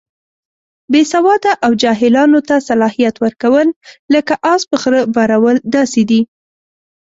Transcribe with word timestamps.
بې 0.91 1.01
سواده 1.13 1.51
او 1.65 1.71
جاهلانو 1.81 2.39
ته 2.47 2.55
صلاحیت 2.69 3.15
ورکول، 3.23 3.67
لکه 4.13 4.33
اس 4.53 4.61
په 4.69 4.75
خره 4.81 5.01
بارول 5.15 5.57
داسې 5.75 6.01
دي. 6.09 6.21